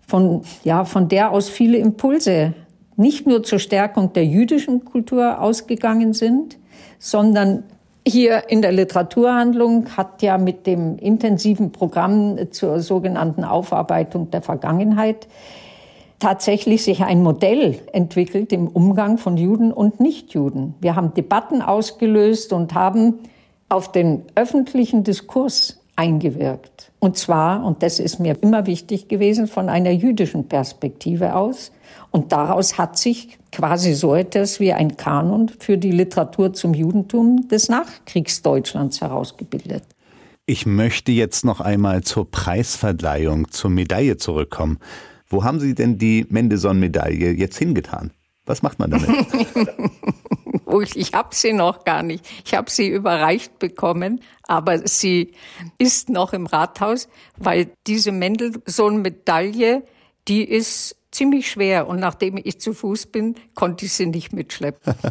von, 0.07 0.43
ja, 0.65 0.85
von 0.85 1.09
der 1.09 1.31
aus 1.31 1.49
viele 1.49 1.79
Impulse 1.79 2.55
nicht 2.97 3.27
nur 3.27 3.43
zur 3.43 3.59
Stärkung 3.59 4.13
der 4.13 4.27
jüdischen 4.27 4.85
Kultur 4.85 5.41
ausgegangen 5.41 6.13
sind, 6.13 6.59
sondern 6.99 7.65
hier 8.07 8.51
in 8.51 8.63
der 8.63 8.73
Literaturhandlung 8.73 9.97
hat 9.97 10.23
ja 10.23 10.37
mit 10.37 10.67
dem 10.67 10.99
intensiven 10.99 11.73
Programm 11.73 12.37
zur 12.51 12.81
sogenannten 12.81 13.45
Aufarbeitung 13.45 14.31
der 14.31 14.43
Vergangenheit 14.43 15.29
tatsächlich 16.19 16.85
sich 16.85 17.03
ein 17.03 17.23
Modell 17.23 17.81
entwickelt 17.93 18.53
im 18.53 18.69
Umgang 18.69 19.19
von 19.19 19.37
Juden 19.37 19.73
und 19.73 19.99
Nichtjuden. 19.99 20.75
Wir 20.81 20.95
haben 20.95 21.15
Debatten 21.15 21.63
ausgelöst 21.63 22.53
und 22.53 22.75
haben 22.75 23.21
auf 23.69 23.91
den 23.91 24.23
öffentlichen 24.37 25.03
Diskurs 25.03 25.82
eingewirkt. 25.97 26.93
Und 26.99 27.17
zwar, 27.17 27.65
und 27.65 27.83
das 27.83 27.99
ist 27.99 28.19
mir 28.19 28.37
immer 28.43 28.67
wichtig 28.67 29.09
gewesen, 29.09 29.47
von 29.47 29.69
einer 29.69 29.91
jüdischen 29.91 30.49
Perspektive 30.49 31.35
aus. 31.35 31.73
Und 32.11 32.33
daraus 32.33 32.79
hat 32.79 32.99
sich 32.99 33.39
quasi 33.51 33.95
so 33.95 34.15
etwas 34.15 34.61
wie 34.61 34.73
ein 34.73 34.97
Kanon 34.97 35.51
für 35.59 35.79
die 35.79 35.93
Literatur 35.93 36.53
zum 36.53 36.75
Judentum 36.75 37.49
des 37.49 37.69
Nachkriegsdeutschlands 37.69 39.01
herausgebildet. 39.01 39.85
Ich 40.47 40.67
möchte 40.67 41.13
jetzt 41.13 41.45
noch 41.45 41.61
einmal 41.61 42.03
zur 42.03 42.31
Preisverleihung, 42.31 43.51
zur 43.51 43.71
Medaille 43.71 44.17
zurückkommen. 44.17 44.79
Wo 45.29 45.45
haben 45.45 45.61
Sie 45.61 45.75
denn 45.75 45.99
die 45.99 46.27
Mendelssohn-Medaille 46.29 47.33
jetzt 47.33 47.59
hingetan? 47.59 48.11
Was 48.45 48.63
macht 48.63 48.79
man 48.79 48.91
damit? 48.91 49.09
Oh, 50.73 50.81
ich 50.81 51.13
habe 51.13 51.35
sie 51.35 51.53
noch 51.53 51.85
gar 51.85 52.03
nicht. 52.03 52.27
Ich 52.47 52.55
habe 52.55 52.71
sie 52.71 52.89
überreicht 52.89 53.59
bekommen, 53.59 54.23
aber 54.49 54.89
sie 54.89 55.33
ist 55.77 56.09
noch 56.09 56.33
im 56.33 56.47
Rathaus, 56.47 57.09
weil 57.37 57.71
diese 57.87 58.11
Mendelssohn-Medaille, 58.11 59.85
die 60.29 60.45
ist 60.45 60.97
ziemlich 61.11 61.51
schwer 61.51 61.89
und 61.89 62.01
nachdem 62.01 62.41
ich 62.43 62.59
zu 62.59 62.73
Fuß 62.73 63.09
bin, 63.09 63.35
konnte 63.55 63.85
ich 63.85 63.93
sie 63.93 64.07
nicht 64.07 64.33
mitschleppen. 64.33 64.95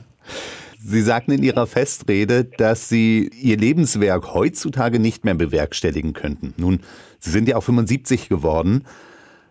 Sie 0.84 1.03
sagten 1.03 1.34
in 1.34 1.44
Ihrer 1.44 1.68
Festrede, 1.68 2.44
dass 2.44 2.89
Sie 2.89 3.30
Ihr 3.39 3.56
Lebenswerk 3.56 4.34
heutzutage 4.34 4.98
nicht 4.98 5.24
mehr 5.24 5.36
bewerkstelligen 5.36 6.13
könnten. 6.13 6.56
Nun, 6.58 6.80
Sie 7.20 7.30
sind 7.30 7.48
ja 7.48 7.56
auch 7.56 7.62
75 7.62 8.30
geworden, 8.30 8.86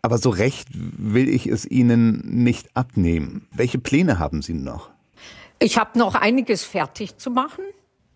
aber 0.02 0.18
so 0.18 0.30
recht 0.30 0.66
will 0.72 1.28
ich 1.28 1.46
es 1.46 1.70
Ihnen 1.70 2.42
nicht 2.42 2.74
abnehmen. 2.74 3.46
Welche 3.52 3.78
Pläne 3.78 4.18
haben 4.18 4.42
Sie 4.42 4.54
noch? 4.54 4.90
Ich 5.62 5.76
habe 5.76 5.98
noch 5.98 6.14
einiges 6.14 6.64
fertig 6.64 7.18
zu 7.18 7.30
machen. 7.30 7.64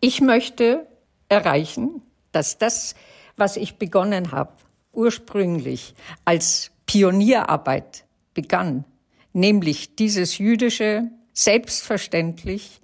Ich 0.00 0.22
möchte 0.22 0.86
erreichen, 1.28 2.00
dass 2.32 2.56
das, 2.56 2.94
was 3.36 3.58
ich 3.58 3.76
begonnen 3.76 4.32
habe, 4.32 4.54
ursprünglich 4.92 5.94
als 6.24 6.70
Pionierarbeit 6.86 8.06
begann, 8.32 8.86
nämlich 9.34 9.94
dieses 9.94 10.38
jüdische 10.38 11.10
selbstverständlich 11.34 12.80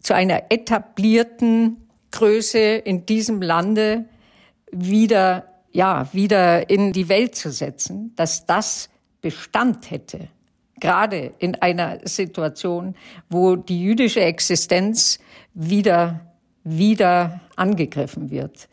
zu 0.00 0.12
einer 0.14 0.50
etablierten 0.50 1.88
Größe 2.10 2.58
in 2.58 3.06
diesem 3.06 3.42
Lande 3.42 4.06
wieder, 4.72 5.62
ja, 5.70 6.12
wieder 6.12 6.68
in 6.68 6.92
die 6.92 7.08
Welt 7.08 7.36
zu 7.36 7.52
setzen, 7.52 8.12
dass 8.16 8.44
das 8.44 8.88
Bestand 9.20 9.90
hätte 9.92 10.28
gerade 10.80 11.32
in 11.38 11.54
einer 11.56 11.98
Situation, 12.04 12.94
wo 13.28 13.56
die 13.56 13.82
jüdische 13.82 14.20
Existenz 14.20 15.18
wieder, 15.54 16.32
wieder 16.64 17.40
angegriffen 17.56 18.30
wird. 18.30 18.68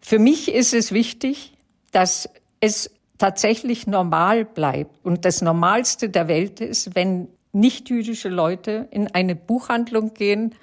Für 0.00 0.18
mich 0.18 0.52
ist 0.52 0.74
es 0.74 0.92
wichtig, 0.92 1.54
dass 1.90 2.28
es 2.60 2.90
tatsächlich 3.18 3.86
normal 3.86 4.44
bleibt 4.44 5.04
und 5.04 5.24
das 5.24 5.42
Normalste 5.42 6.08
der 6.08 6.28
Welt 6.28 6.60
ist, 6.60 6.94
wenn 6.94 7.28
nichtjüdische 7.52 8.28
Leute 8.28 8.88
in 8.90 9.08
eine 9.08 9.34
Buchhandlung 9.34 10.14
gehen 10.14 10.54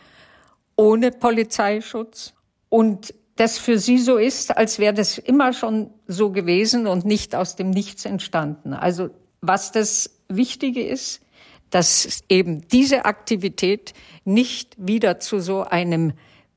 ohne 0.78 1.12
Polizeischutz 1.12 2.34
und 2.70 3.14
das 3.36 3.58
für 3.58 3.78
sie 3.78 3.98
so 3.98 4.18
ist, 4.18 4.58
als 4.58 4.80
wäre 4.80 4.94
das 4.94 5.18
immer 5.18 5.52
schon 5.52 5.90
so 6.08 6.32
gewesen 6.32 6.88
und 6.88 7.06
nicht 7.06 7.36
aus 7.36 7.56
dem 7.56 7.70
Nichts 7.70 8.06
entstanden. 8.06 8.74
Also 8.74 9.10
was 9.42 9.72
das 9.72 10.14
Wichtige 10.27 10.86
ist, 10.86 11.22
dass 11.70 12.24
eben 12.29 12.67
diese 12.70 13.05
Aktivität 13.05 13.94
nicht 14.24 14.75
wieder 14.77 15.20
zu 15.20 15.39
so 15.39 15.63
einem 15.63 16.13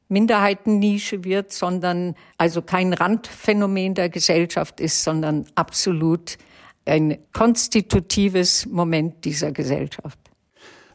Minderheitennische 0.08 1.24
wird, 1.24 1.52
sondern 1.52 2.14
also 2.38 2.62
kein 2.62 2.92
Randphänomen 2.94 3.94
der 3.94 4.08
Gesellschaft 4.08 4.80
ist, 4.80 5.04
sondern 5.04 5.44
absolut 5.54 6.38
ein 6.86 7.18
konstitutives 7.32 8.66
Moment 8.66 9.24
dieser 9.24 9.52
Gesellschaft. 9.52 10.18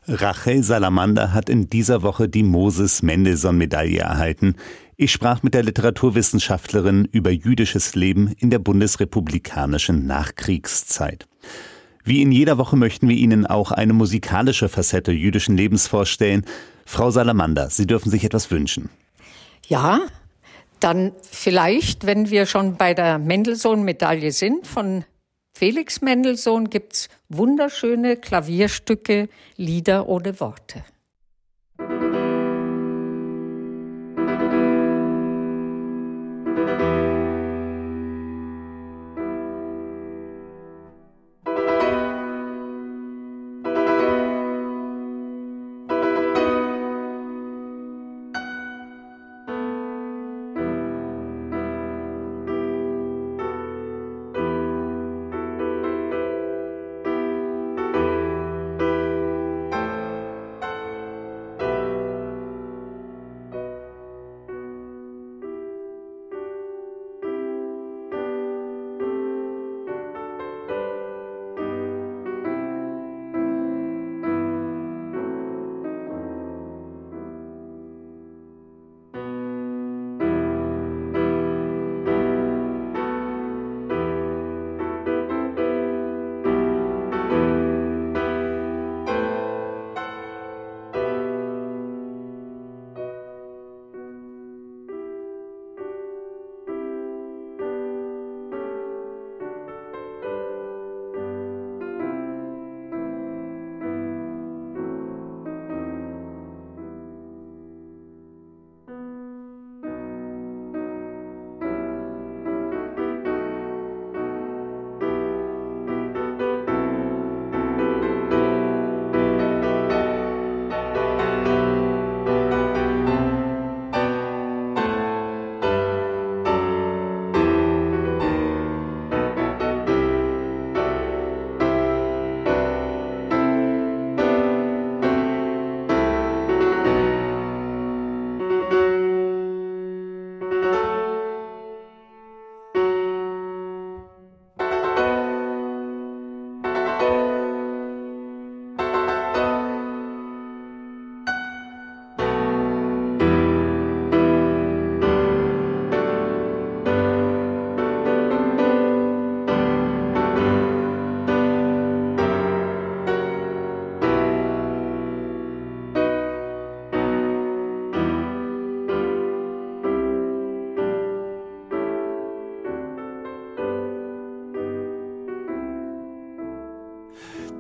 Rachel 0.08 0.64
Salamander 0.64 1.32
hat 1.32 1.50
in 1.50 1.70
dieser 1.70 2.02
Woche 2.02 2.28
die 2.28 2.44
Moses 2.44 3.04
Mendelssohn 3.04 3.58
Medaille 3.58 4.00
erhalten. 4.00 4.56
Ich 4.98 5.12
sprach 5.12 5.44
mit 5.44 5.54
der 5.54 5.64
Literaturwissenschaftlerin 5.64 7.06
über 7.06 7.30
jüdisches 7.30 7.96
Leben 7.96 8.34
in 8.38 8.50
der 8.50 8.60
bundesrepublikanischen 8.60 10.06
Nachkriegszeit. 10.06 11.28
Wie 12.04 12.22
in 12.22 12.32
jeder 12.32 12.58
Woche 12.58 12.76
möchten 12.76 13.08
wir 13.08 13.16
Ihnen 13.16 13.46
auch 13.46 13.72
eine 13.72 13.94
musikalische 13.94 14.68
Facette 14.68 15.12
jüdischen 15.12 15.56
Lebens 15.56 15.88
vorstellen. 15.88 16.46
Frau 16.86 17.12
Salamander, 17.12 17.70
Sie 17.70 17.88
dürfen 17.88 18.10
sich 18.10 18.26
etwas 18.26 18.52
wünschen. 18.52 18.90
Ja, 19.68 20.02
dann 20.82 21.14
vielleicht, 21.32 22.06
wenn 22.06 22.30
wir 22.30 22.46
schon 22.46 22.76
bei 22.76 22.94
der 22.94 23.18
Mendelssohn-Medaille 23.20 24.32
sind, 24.34 24.68
von 24.68 25.06
Felix 25.54 26.02
Mendelssohn 26.02 26.70
gibt's 26.70 27.08
wunderschöne 27.30 28.18
Klavierstücke, 28.18 29.30
Lieder 29.56 30.10
ohne 30.10 30.40
Worte. 30.42 30.84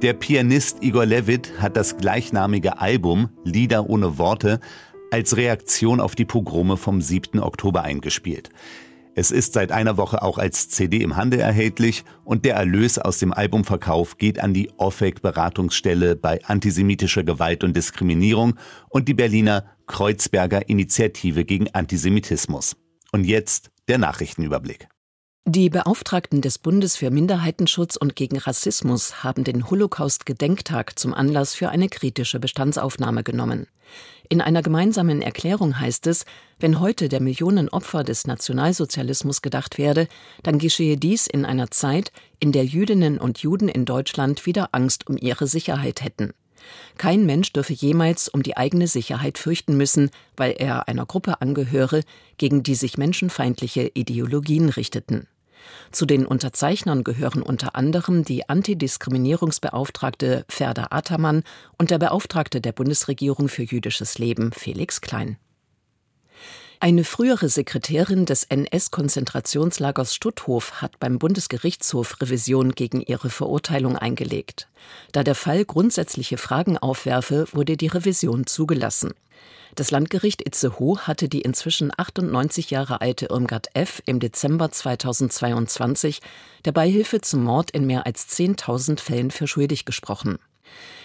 Der 0.03 0.11
Pianist 0.11 0.83
Igor 0.83 1.05
Levit 1.05 1.61
hat 1.61 1.77
das 1.77 1.95
gleichnamige 1.95 2.79
Album 2.79 3.29
Lieder 3.45 3.89
ohne 3.89 4.17
Worte 4.17 4.59
als 5.11 5.37
Reaktion 5.37 6.01
auf 6.01 6.13
die 6.13 6.25
Pogrome 6.25 6.75
vom 6.75 6.99
7. 6.99 7.39
Oktober 7.39 7.83
eingespielt. 7.83 8.49
Es 9.15 9.31
ist 9.31 9.53
seit 9.53 9.71
einer 9.71 9.95
Woche 9.95 10.21
auch 10.21 10.37
als 10.37 10.67
CD 10.67 10.97
im 10.97 11.15
Handel 11.15 11.39
erhältlich 11.39 12.03
und 12.25 12.43
der 12.43 12.55
Erlös 12.55 12.99
aus 12.99 13.19
dem 13.19 13.31
Albumverkauf 13.31 14.17
geht 14.17 14.41
an 14.41 14.53
die 14.53 14.69
OFEC 14.75 15.21
Beratungsstelle 15.21 16.17
bei 16.17 16.43
antisemitischer 16.43 17.23
Gewalt 17.23 17.63
und 17.63 17.77
Diskriminierung 17.77 18.55
und 18.89 19.07
die 19.07 19.13
Berliner 19.13 19.63
Kreuzberger 19.87 20.67
Initiative 20.67 21.45
gegen 21.45 21.73
Antisemitismus. 21.73 22.75
Und 23.13 23.23
jetzt 23.23 23.71
der 23.87 23.99
Nachrichtenüberblick. 23.99 24.89
Die 25.45 25.69
Beauftragten 25.69 26.39
des 26.39 26.57
Bundes 26.57 26.95
für 26.95 27.11
Minderheitenschutz 27.11 27.97
und 27.97 28.15
gegen 28.15 28.37
Rassismus 28.37 29.25
haben 29.25 29.43
den 29.43 29.69
Holocaust-Gedenktag 29.69 30.97
zum 30.97 31.13
Anlass 31.13 31.53
für 31.53 31.67
eine 31.67 31.89
kritische 31.89 32.39
Bestandsaufnahme 32.39 33.23
genommen. 33.23 33.67
In 34.29 34.39
einer 34.39 34.61
gemeinsamen 34.61 35.21
Erklärung 35.21 35.77
heißt 35.77 36.07
es, 36.07 36.23
wenn 36.59 36.79
heute 36.79 37.09
der 37.09 37.19
Millionen 37.19 37.67
Opfer 37.67 38.05
des 38.05 38.25
Nationalsozialismus 38.25 39.41
gedacht 39.41 39.77
werde, 39.77 40.07
dann 40.43 40.59
geschehe 40.59 40.95
dies 40.95 41.27
in 41.27 41.43
einer 41.43 41.69
Zeit, 41.71 42.13
in 42.39 42.53
der 42.53 42.63
Jüdinnen 42.63 43.17
und 43.17 43.39
Juden 43.39 43.67
in 43.67 43.83
Deutschland 43.83 44.45
wieder 44.45 44.69
Angst 44.71 45.09
um 45.09 45.17
ihre 45.17 45.47
Sicherheit 45.47 46.05
hätten. 46.05 46.31
Kein 46.97 47.25
Mensch 47.25 47.51
dürfe 47.51 47.73
jemals 47.73 48.29
um 48.29 48.43
die 48.43 48.55
eigene 48.55 48.87
Sicherheit 48.87 49.37
fürchten 49.37 49.75
müssen, 49.75 50.09
weil 50.37 50.55
er 50.57 50.87
einer 50.87 51.05
Gruppe 51.05 51.41
angehöre, 51.41 52.03
gegen 52.37 52.63
die 52.63 52.75
sich 52.75 52.97
menschenfeindliche 52.97 53.91
Ideologien 53.93 54.69
richteten. 54.69 55.27
Zu 55.91 56.05
den 56.05 56.25
Unterzeichnern 56.25 57.03
gehören 57.03 57.41
unter 57.41 57.75
anderem 57.75 58.23
die 58.23 58.49
Antidiskriminierungsbeauftragte 58.49 60.45
Ferda 60.49 60.87
Ataman 60.91 61.43
und 61.77 61.91
der 61.91 61.99
Beauftragte 61.99 62.61
der 62.61 62.71
Bundesregierung 62.71 63.49
für 63.49 63.63
jüdisches 63.63 64.17
Leben 64.17 64.51
Felix 64.51 65.01
Klein. 65.01 65.37
Eine 66.83 67.05
frühere 67.05 67.47
Sekretärin 67.47 68.25
des 68.25 68.43
NS-Konzentrationslagers 68.43 70.13
Stutthof 70.13 70.81
hat 70.81 70.99
beim 70.99 71.17
Bundesgerichtshof 71.17 72.19
Revision 72.19 72.73
gegen 72.73 72.99
ihre 72.99 73.29
Verurteilung 73.29 73.95
eingelegt. 73.95 74.67
Da 75.13 75.23
der 75.23 75.33
Fall 75.33 75.63
grundsätzliche 75.63 76.37
Fragen 76.37 76.77
aufwerfe, 76.77 77.45
wurde 77.53 77.77
die 77.77 77.87
Revision 77.87 78.45
zugelassen. 78.47 79.13
Das 79.75 79.91
Landgericht 79.91 80.45
Itzehoe 80.45 80.97
hatte 81.07 81.29
die 81.29 81.43
inzwischen 81.43 81.89
98 81.95 82.69
Jahre 82.71 82.99
alte 82.99 83.27
Irmgard 83.27 83.73
F. 83.75 84.03
im 84.05 84.19
Dezember 84.19 84.69
2022 84.69 86.19
der 86.65 86.73
Beihilfe 86.73 87.21
zum 87.21 87.45
Mord 87.45 87.71
in 87.71 87.87
mehr 87.87 88.05
als 88.05 88.27
10.000 88.27 88.99
Fällen 88.99 89.31
für 89.31 89.47
schuldig 89.47 89.85
gesprochen. 89.85 90.37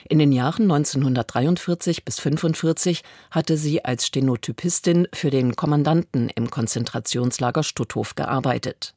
In 0.08 0.18
den 0.18 0.32
Jahren 0.32 0.64
1943 0.64 2.04
bis 2.04 2.18
1945 2.18 3.02
hatte 3.30 3.56
sie 3.56 3.84
als 3.84 4.06
Stenotypistin 4.06 5.08
für 5.12 5.30
den 5.30 5.56
Kommandanten 5.56 6.30
im 6.34 6.50
Konzentrationslager 6.50 7.62
Stutthof 7.62 8.14
gearbeitet. 8.14 8.94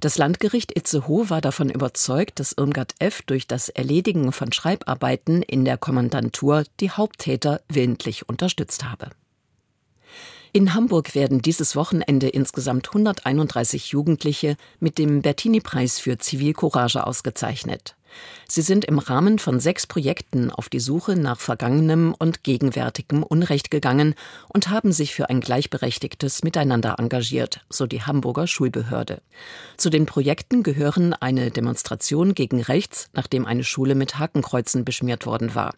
Das 0.00 0.16
Landgericht 0.18 0.76
Itzehoe 0.76 1.28
war 1.30 1.40
davon 1.40 1.70
überzeugt, 1.70 2.40
dass 2.40 2.52
Irmgard 2.52 2.94
F. 3.00 3.22
durch 3.22 3.46
das 3.46 3.68
Erledigen 3.68 4.32
von 4.32 4.52
Schreibarbeiten 4.52 5.42
in 5.42 5.64
der 5.64 5.76
Kommandantur 5.76 6.64
die 6.80 6.90
Haupttäter 6.90 7.60
willentlich 7.68 8.28
unterstützt 8.28 8.84
habe. 8.84 9.10
In 10.52 10.72
Hamburg 10.74 11.14
werden 11.14 11.42
dieses 11.42 11.76
Wochenende 11.76 12.28
insgesamt 12.28 12.88
131 12.88 13.90
Jugendliche 13.90 14.56
mit 14.80 14.96
dem 14.98 15.20
Bertini-Preis 15.20 15.98
für 15.98 16.16
Zivilcourage 16.18 17.06
ausgezeichnet. 17.06 17.97
Sie 18.48 18.62
sind 18.62 18.84
im 18.84 18.98
Rahmen 18.98 19.38
von 19.38 19.60
sechs 19.60 19.86
Projekten 19.86 20.50
auf 20.50 20.68
die 20.68 20.80
Suche 20.80 21.16
nach 21.16 21.40
vergangenem 21.40 22.14
und 22.18 22.44
gegenwärtigem 22.44 23.22
Unrecht 23.22 23.70
gegangen 23.70 24.14
und 24.48 24.70
haben 24.70 24.92
sich 24.92 25.14
für 25.14 25.28
ein 25.28 25.40
gleichberechtigtes 25.40 26.42
Miteinander 26.44 26.96
engagiert, 26.98 27.64
so 27.68 27.86
die 27.86 28.02
Hamburger 28.02 28.46
Schulbehörde. 28.46 29.20
Zu 29.76 29.90
den 29.90 30.06
Projekten 30.06 30.62
gehören 30.62 31.12
eine 31.12 31.50
Demonstration 31.50 32.34
gegen 32.34 32.60
rechts, 32.62 33.10
nachdem 33.12 33.46
eine 33.46 33.64
Schule 33.64 33.94
mit 33.94 34.18
Hakenkreuzen 34.18 34.84
beschmiert 34.84 35.26
worden 35.26 35.54
war, 35.54 35.74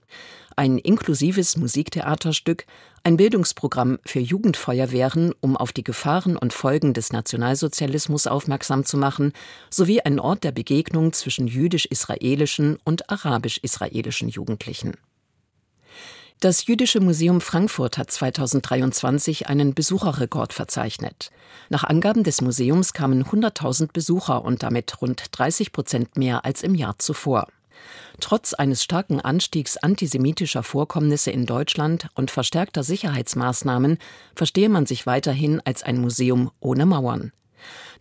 ein 0.56 0.78
inklusives 0.78 1.56
Musiktheaterstück, 1.56 2.66
ein 3.02 3.16
Bildungsprogramm 3.16 3.98
für 4.04 4.20
Jugendfeuerwehren, 4.20 5.32
um 5.40 5.56
auf 5.56 5.72
die 5.72 5.84
Gefahren 5.84 6.36
und 6.36 6.52
Folgen 6.52 6.92
des 6.94 7.12
Nationalsozialismus 7.12 8.26
aufmerksam 8.26 8.84
zu 8.84 8.96
machen, 8.96 9.32
sowie 9.70 10.00
ein 10.00 10.20
Ort 10.20 10.44
der 10.44 10.52
Begegnung 10.52 11.12
zwischen 11.12 11.46
jüdisch-israelischen 11.46 12.78
und 12.84 13.10
arabisch-israelischen 13.10 14.28
Jugendlichen. 14.28 14.94
Das 16.40 16.66
Jüdische 16.66 17.00
Museum 17.00 17.42
Frankfurt 17.42 17.98
hat 17.98 18.10
2023 18.10 19.48
einen 19.48 19.74
Besucherrekord 19.74 20.54
verzeichnet. 20.54 21.30
Nach 21.68 21.84
Angaben 21.84 22.24
des 22.24 22.40
Museums 22.40 22.94
kamen 22.94 23.24
100.000 23.24 23.92
Besucher 23.92 24.42
und 24.42 24.62
damit 24.62 25.02
rund 25.02 25.22
30 25.32 25.72
Prozent 25.72 26.16
mehr 26.16 26.46
als 26.46 26.62
im 26.62 26.74
Jahr 26.74 26.98
zuvor. 26.98 27.46
Trotz 28.20 28.54
eines 28.54 28.82
starken 28.82 29.20
Anstiegs 29.20 29.76
antisemitischer 29.76 30.62
Vorkommnisse 30.62 31.30
in 31.30 31.46
Deutschland 31.46 32.08
und 32.14 32.30
verstärkter 32.30 32.82
Sicherheitsmaßnahmen 32.82 33.98
verstehe 34.34 34.68
man 34.68 34.86
sich 34.86 35.06
weiterhin 35.06 35.60
als 35.64 35.82
ein 35.82 36.00
Museum 36.00 36.50
ohne 36.60 36.86
Mauern. 36.86 37.32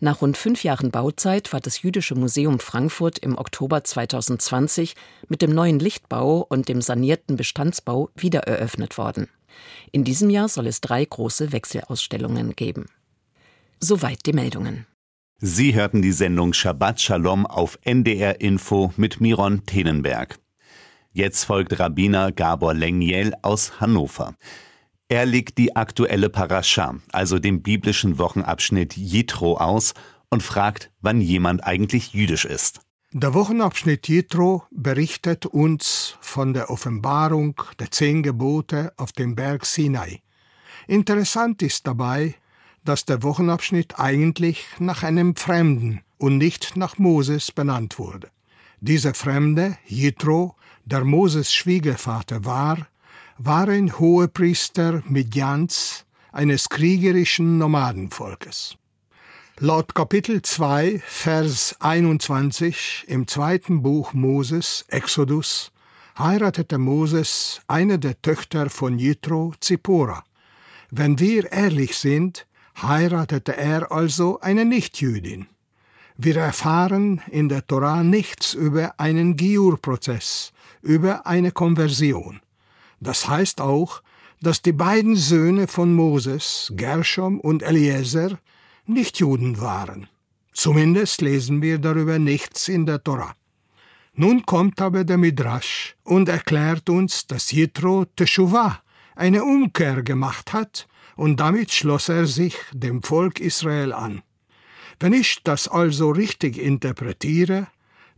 Nach 0.00 0.22
rund 0.22 0.36
fünf 0.36 0.64
Jahren 0.64 0.90
Bauzeit 0.90 1.52
war 1.52 1.60
das 1.60 1.82
Jüdische 1.82 2.14
Museum 2.14 2.58
Frankfurt 2.58 3.18
im 3.18 3.36
Oktober 3.36 3.84
2020 3.84 4.94
mit 5.28 5.42
dem 5.42 5.54
neuen 5.54 5.78
Lichtbau 5.78 6.46
und 6.48 6.68
dem 6.68 6.80
sanierten 6.80 7.36
Bestandsbau 7.36 8.10
wiedereröffnet 8.16 8.96
worden. 8.96 9.28
In 9.92 10.04
diesem 10.04 10.30
Jahr 10.30 10.48
soll 10.48 10.66
es 10.66 10.80
drei 10.80 11.04
große 11.04 11.52
Wechselausstellungen 11.52 12.56
geben. 12.56 12.86
Soweit 13.80 14.24
die 14.26 14.32
Meldungen. 14.32 14.86
Sie 15.42 15.74
hörten 15.74 16.02
die 16.02 16.12
Sendung 16.12 16.52
Shabbat 16.52 17.00
Shalom 17.00 17.46
auf 17.46 17.78
NDR 17.80 18.42
Info 18.42 18.92
mit 18.98 19.22
Miron 19.22 19.64
Tenenberg. 19.64 20.38
Jetzt 21.12 21.44
folgt 21.44 21.80
Rabbiner 21.80 22.30
Gabor 22.30 22.74
Lengiel 22.74 23.32
aus 23.40 23.80
Hannover. 23.80 24.34
Er 25.08 25.24
legt 25.24 25.56
die 25.56 25.74
aktuelle 25.74 26.28
Parascha, 26.28 26.96
also 27.10 27.38
den 27.38 27.62
biblischen 27.62 28.18
Wochenabschnitt 28.18 28.98
Jitro 28.98 29.56
aus 29.56 29.94
und 30.28 30.42
fragt, 30.42 30.90
wann 31.00 31.22
jemand 31.22 31.64
eigentlich 31.64 32.12
jüdisch 32.12 32.44
ist. 32.44 32.82
Der 33.12 33.32
Wochenabschnitt 33.32 34.08
Jitro 34.08 34.64
berichtet 34.70 35.46
uns 35.46 36.18
von 36.20 36.52
der 36.52 36.68
Offenbarung 36.68 37.58
der 37.78 37.90
zehn 37.90 38.22
Gebote 38.22 38.92
auf 38.98 39.12
dem 39.12 39.36
Berg 39.36 39.64
Sinai. 39.64 40.20
Interessant 40.86 41.62
ist 41.62 41.86
dabei, 41.86 42.34
dass 42.84 43.04
der 43.04 43.22
Wochenabschnitt 43.22 43.98
eigentlich 43.98 44.66
nach 44.78 45.02
einem 45.02 45.36
Fremden 45.36 46.00
und 46.18 46.38
nicht 46.38 46.76
nach 46.76 46.98
Moses 46.98 47.52
benannt 47.52 47.98
wurde. 47.98 48.30
Dieser 48.80 49.14
Fremde, 49.14 49.76
Jitro, 49.86 50.56
der 50.84 51.04
Moses 51.04 51.52
Schwiegervater 51.52 52.44
war, 52.44 52.86
war 53.38 53.68
ein 53.68 53.98
Hohepriester 53.98 55.02
Midjans, 55.06 56.04
eines 56.32 56.68
kriegerischen 56.68 57.58
Nomadenvolkes. 57.58 58.76
Laut 59.58 59.94
Kapitel 59.94 60.40
2, 60.42 61.02
Vers 61.04 61.76
21 61.80 63.04
im 63.08 63.26
zweiten 63.26 63.82
Buch 63.82 64.14
Moses, 64.14 64.84
Exodus, 64.88 65.72
heiratete 66.18 66.78
Moses 66.78 67.60
eine 67.68 67.98
der 67.98 68.20
Töchter 68.22 68.70
von 68.70 68.98
Jitro, 68.98 69.52
Zippora. 69.60 70.24
Wenn 70.90 71.18
wir 71.18 71.52
ehrlich 71.52 71.96
sind, 71.96 72.46
heiratete 72.76 73.56
er 73.56 73.92
also 73.92 74.40
eine 74.40 74.64
Nichtjüdin. 74.64 75.46
Wir 76.16 76.36
erfahren 76.36 77.22
in 77.30 77.48
der 77.48 77.66
Torah 77.66 78.02
nichts 78.02 78.52
über 78.52 79.00
einen 79.00 79.36
Giur-Prozess, 79.36 80.52
über 80.82 81.26
eine 81.26 81.50
Konversion. 81.50 82.40
Das 83.00 83.26
heißt 83.26 83.60
auch, 83.60 84.02
dass 84.42 84.62
die 84.62 84.72
beiden 84.72 85.16
Söhne 85.16 85.66
von 85.66 85.94
Moses, 85.94 86.72
Gershom 86.76 87.40
und 87.40 87.62
Eliezer, 87.62 88.38
nicht 88.86 89.18
Juden 89.18 89.60
waren. 89.60 90.08
Zumindest 90.52 91.20
lesen 91.20 91.62
wir 91.62 91.78
darüber 91.78 92.18
nichts 92.18 92.68
in 92.68 92.84
der 92.84 93.02
Torah. 93.02 93.34
Nun 94.14 94.44
kommt 94.44 94.80
aber 94.82 95.04
der 95.04 95.16
Midrash 95.16 95.96
und 96.02 96.28
erklärt 96.28 96.90
uns, 96.90 97.26
dass 97.26 97.50
Jitro 97.50 98.04
Teshuvah, 98.16 98.82
eine 99.14 99.44
Umkehr 99.44 100.02
gemacht 100.02 100.52
hat 100.52 100.86
und 101.20 101.38
damit 101.38 101.70
schloss 101.70 102.08
er 102.08 102.26
sich 102.26 102.56
dem 102.72 103.02
Volk 103.02 103.40
Israel 103.40 103.92
an. 103.92 104.22
Wenn 104.98 105.12
ich 105.12 105.42
das 105.44 105.68
also 105.68 106.12
richtig 106.12 106.56
interpretiere, 106.56 107.66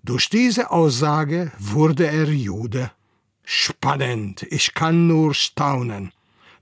durch 0.04 0.30
diese 0.30 0.70
Aussage 0.70 1.50
wurde 1.58 2.06
er 2.06 2.30
Jude. 2.30 2.92
Spannend, 3.42 4.46
ich 4.50 4.74
kann 4.74 5.08
nur 5.08 5.34
staunen. 5.34 6.12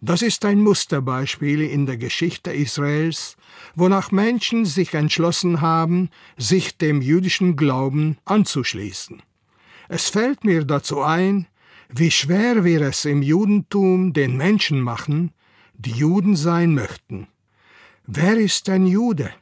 Das 0.00 0.22
ist 0.22 0.46
ein 0.46 0.62
Musterbeispiel 0.62 1.60
in 1.60 1.84
der 1.84 1.98
Geschichte 1.98 2.54
Israels, 2.54 3.36
wonach 3.74 4.10
Menschen 4.10 4.64
sich 4.64 4.94
entschlossen 4.94 5.60
haben, 5.60 6.08
sich 6.38 6.78
dem 6.78 7.02
jüdischen 7.02 7.54
Glauben 7.54 8.16
anzuschließen. 8.24 9.22
Es 9.90 10.08
fällt 10.08 10.44
mir 10.44 10.64
dazu 10.64 11.02
ein, 11.02 11.48
wie 11.90 12.10
schwer 12.10 12.64
wir 12.64 12.80
es 12.80 13.04
im 13.04 13.20
Judentum 13.20 14.14
den 14.14 14.38
Menschen 14.38 14.80
machen, 14.80 15.34
die 15.80 15.92
Juden 15.92 16.36
sein 16.36 16.74
möchten. 16.74 17.26
Wer 18.06 18.36
ist 18.36 18.68
ein 18.68 18.86
Jude? 18.86 19.32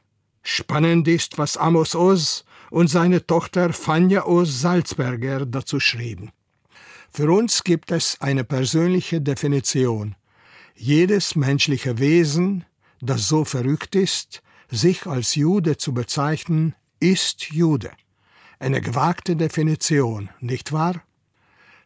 Spannend 0.42 1.09
ist, 1.09 1.37
was 1.37 1.57
Amos 1.57 1.94
Oz 1.94 2.44
und 2.70 2.88
seine 2.88 3.27
Tochter 3.27 3.72
Fanja 3.72 4.24
Oz 4.24 4.61
Salzberger 4.61 5.46
dazu 5.46 5.81
schrieben. 5.81 6.31
Für 7.11 7.31
uns 7.33 7.64
gibt 7.64 7.90
es 7.90 8.20
eine 8.20 8.44
persönliche 8.44 9.20
Definition. 9.20 10.14
Jedes 10.77 11.35
menschliche 11.35 11.98
Wesen, 11.98 12.64
das 13.01 13.27
so 13.27 13.44
verrückt 13.44 13.96
ist, 13.96 14.42
sich 14.70 15.07
als 15.07 15.35
Jude 15.35 15.77
zu 15.77 15.92
bezeichnen, 15.92 16.74
ist 17.01 17.51
Jude. 17.51 17.90
Eine 18.61 18.81
gewagte 18.81 19.35
Definition, 19.35 20.31
nicht 20.40 20.72
wahr? 20.72 21.03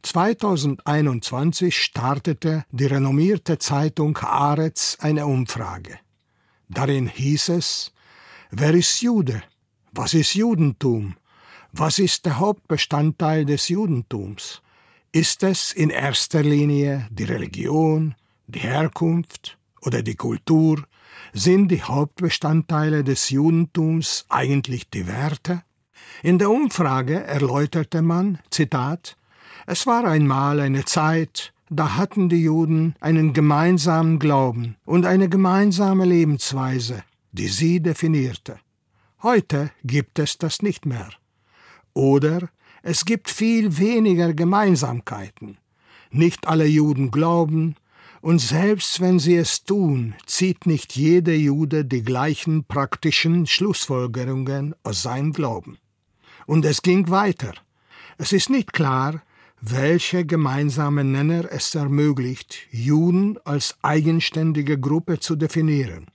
2021 0.02 1.80
startete 1.80 2.64
die 2.72 2.86
renommierte 2.86 3.58
Zeitung 3.58 4.18
Haaretz 4.18 4.98
eine 5.00 5.26
Umfrage. 5.26 5.98
Darin 6.68 7.06
hieß 7.06 7.50
es, 7.50 7.92
wer 8.50 8.74
ist 8.74 9.00
Jude? 9.00 9.42
Was 9.92 10.14
ist 10.14 10.34
Judentum? 10.34 11.14
Was 11.72 11.98
ist 11.98 12.26
der 12.26 12.38
Hauptbestandteil 12.38 13.44
des 13.44 13.68
Judentums? 13.68 14.60
Ist 15.12 15.42
es 15.42 15.72
in 15.72 15.90
erster 15.90 16.42
Linie 16.42 17.06
die 17.10 17.24
Religion, 17.24 18.14
die 18.46 18.60
Herkunft 18.60 19.56
oder 19.82 20.02
die 20.02 20.16
Kultur? 20.16 20.82
Sind 21.32 21.68
die 21.68 21.82
Hauptbestandteile 21.82 23.04
des 23.04 23.30
Judentums 23.30 24.26
eigentlich 24.28 24.90
die 24.90 25.06
Werte? 25.06 25.62
In 26.22 26.38
der 26.38 26.50
Umfrage 26.50 27.22
erläuterte 27.22 28.02
man, 28.02 28.38
Zitat, 28.50 29.16
es 29.66 29.86
war 29.86 30.04
einmal 30.04 30.60
eine 30.60 30.84
Zeit, 30.84 31.52
da 31.70 31.96
hatten 31.96 32.28
die 32.28 32.42
Juden 32.42 32.94
einen 33.00 33.32
gemeinsamen 33.32 34.18
Glauben 34.18 34.76
und 34.84 35.06
eine 35.06 35.28
gemeinsame 35.28 36.04
Lebensweise, 36.04 37.02
die 37.32 37.48
sie 37.48 37.80
definierte. 37.80 38.58
Heute 39.22 39.70
gibt 39.84 40.18
es 40.18 40.36
das 40.36 40.62
nicht 40.62 40.84
mehr. 40.84 41.08
Oder 41.94 42.48
es 42.82 43.04
gibt 43.04 43.30
viel 43.30 43.78
weniger 43.78 44.34
Gemeinsamkeiten. 44.34 45.58
Nicht 46.10 46.48
alle 46.48 46.66
Juden 46.66 47.10
glauben, 47.10 47.76
und 48.20 48.38
selbst 48.38 49.00
wenn 49.00 49.18
sie 49.18 49.36
es 49.36 49.64
tun, 49.64 50.14
zieht 50.26 50.66
nicht 50.66 50.94
jeder 50.94 51.34
Jude 51.34 51.84
die 51.84 52.02
gleichen 52.02 52.64
praktischen 52.64 53.46
Schlussfolgerungen 53.46 54.76
aus 54.84 55.02
seinem 55.02 55.32
Glauben. 55.32 55.78
Und 56.46 56.64
es 56.64 56.82
ging 56.82 57.10
weiter. 57.10 57.54
Es 58.18 58.32
ist 58.32 58.48
nicht 58.48 58.72
klar, 58.72 59.22
welche 59.64 60.26
gemeinsame 60.26 61.04
Nenner 61.04 61.46
es 61.50 61.72
ermöglicht, 61.76 62.66
Juden 62.72 63.38
als 63.44 63.76
eigenständige 63.80 64.78
Gruppe 64.78 65.20
zu 65.20 65.36
definieren. 65.36 66.06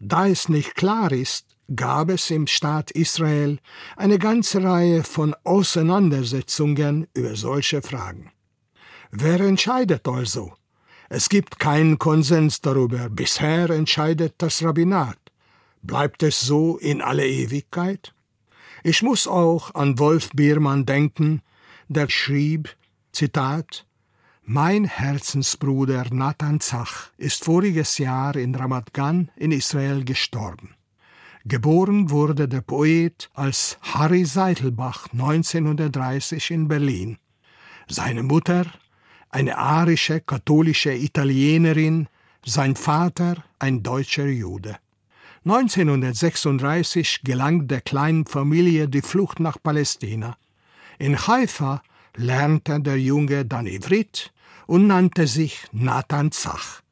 Da 0.00 0.28
es 0.28 0.50
nicht 0.50 0.74
klar 0.74 1.10
ist, 1.10 1.56
gab 1.74 2.10
es 2.10 2.30
im 2.30 2.46
Staat 2.46 2.90
Israel 2.90 3.58
eine 3.96 4.18
ganze 4.18 4.62
Reihe 4.62 5.02
von 5.02 5.34
Auseinandersetzungen 5.44 7.06
über 7.14 7.36
solche 7.36 7.80
Fragen. 7.80 8.30
Wer 9.10 9.40
entscheidet 9.40 10.06
also? 10.06 10.52
Es 11.08 11.30
gibt 11.30 11.58
keinen 11.58 11.98
Konsens 11.98 12.60
darüber. 12.60 13.08
Bisher 13.08 13.70
entscheidet 13.70 14.34
das 14.38 14.62
Rabbinat. 14.62 15.16
Bleibt 15.82 16.22
es 16.22 16.38
so 16.42 16.76
in 16.76 17.00
alle 17.00 17.26
Ewigkeit? 17.26 18.12
Ich 18.82 19.02
muss 19.02 19.26
auch 19.26 19.74
an 19.74 19.98
Wolf 19.98 20.28
Biermann 20.34 20.84
denken, 20.84 21.40
der 21.88 22.08
schrieb, 22.08 22.76
Zitat, 23.12 23.86
mein 24.42 24.84
Herzensbruder 24.84 26.06
Nathan 26.10 26.60
Zach 26.60 27.10
ist 27.16 27.44
voriges 27.44 27.98
Jahr 27.98 28.36
in 28.36 28.54
Ramat 28.54 28.92
Gan 28.92 29.30
in 29.36 29.52
Israel 29.52 30.04
gestorben. 30.04 30.74
Geboren 31.46 32.10
wurde 32.10 32.48
der 32.48 32.60
Poet 32.60 33.30
als 33.34 33.78
Harry 33.82 34.24
Seitelbach 34.24 35.08
1930 35.12 36.50
in 36.50 36.68
Berlin. 36.68 37.18
Seine 37.86 38.22
Mutter, 38.22 38.66
eine 39.30 39.58
arische 39.58 40.20
katholische 40.20 40.92
Italienerin, 40.92 42.08
sein 42.44 42.76
Vater 42.76 43.44
ein 43.58 43.82
deutscher 43.82 44.26
Jude. 44.26 44.76
1936 45.46 47.20
gelang 47.24 47.68
der 47.68 47.82
kleinen 47.82 48.24
Familie 48.24 48.88
die 48.88 49.02
Flucht 49.02 49.40
nach 49.40 49.58
Palästina. 49.62 50.36
In 50.98 51.26
Haifa 51.26 51.82
lernte 52.16 52.80
der 52.80 52.98
Junge 52.98 53.44
dann 53.44 53.66
Ivrit 53.66 54.32
und 54.66 54.86
nannte 54.86 55.26
sich 55.26 55.66
Nathan 55.72 56.32
Zach. 56.32 56.82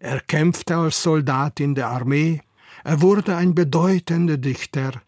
Er 0.00 0.20
kämpfte 0.20 0.76
als 0.76 1.02
Soldat 1.02 1.60
in 1.60 1.74
der 1.74 1.88
Armee, 1.88 2.40
er 2.84 3.00
wurde 3.00 3.36
ein 3.36 3.54
bedeutender 3.54 4.36
Dichter, 4.36 5.02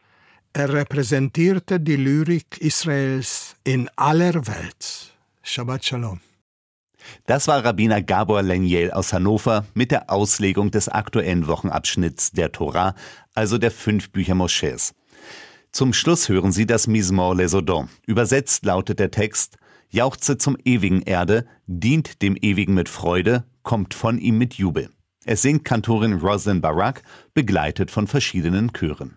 er 0.53 0.72
repräsentierte 0.72 1.79
die 1.79 1.96
Lyrik 1.96 2.59
Israels 2.59 3.55
in 3.62 3.88
aller 3.94 4.46
Welt. 4.48 5.14
Shabbat 5.42 5.85
Shalom. 5.85 6.20
Das 7.26 7.46
war 7.48 7.64
Rabbiner 7.64 8.03
Gabor 8.03 8.42
Leniel 8.42 8.90
aus 8.90 9.12
Hannover 9.12 9.64
mit 9.74 9.90
der 9.90 10.11
Auslegung 10.11 10.70
des 10.70 10.88
aktuellen 10.88 11.46
Wochenabschnitts 11.46 12.33
der 12.33 12.53
Torah, 12.53 12.94
also 13.35 13.59
der 13.59 13.70
fünf 13.70 14.11
Bücher 14.11 14.35
Moschäs. 14.35 14.92
Zum 15.72 15.92
Schluss 15.92 16.28
hören 16.28 16.50
Sie 16.50 16.66
das 16.66 16.88
Mismor 16.88 17.37
les 17.37 17.54
Odons. 17.54 17.88
Übersetzt 18.04 18.64
lautet 18.64 18.98
der 18.98 19.11
Text 19.11 19.56
Jauchze 19.88 20.37
zum 20.37 20.56
ewigen 20.64 21.02
Erde, 21.02 21.46
dient 21.66 22.22
dem 22.22 22.37
Ewigen 22.37 22.74
mit 22.74 22.88
Freude, 22.88 23.44
kommt 23.62 23.94
von 23.94 24.18
ihm 24.18 24.38
mit 24.38 24.54
Jubel. 24.54 24.90
Es 25.24 25.42
singt 25.42 25.64
Kantorin 25.64 26.14
Rosalind 26.14 26.62
Barak, 26.62 27.02
begleitet 27.35 27.90
von 27.90 28.06
verschiedenen 28.06 28.72
Chören. 28.72 29.16